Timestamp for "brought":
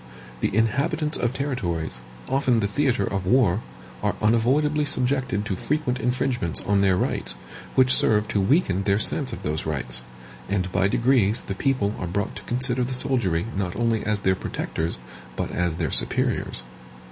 12.07-12.35